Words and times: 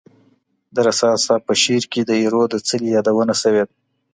د 0.73 0.75
رسا 0.87 1.09
صاحب 1.25 1.41
په 1.47 1.53
شعر 1.61 1.83
کي 1.91 2.01
د 2.05 2.11
ایرو 2.21 2.43
د 2.49 2.55
څلي 2.67 2.87
یادونه 2.95 3.33
سوې 3.43 3.63
ده. 3.67 3.73